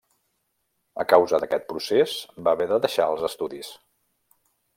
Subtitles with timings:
[1.03, 2.15] A causa d'aquest procés
[2.49, 3.71] va haver de deixar els estudis.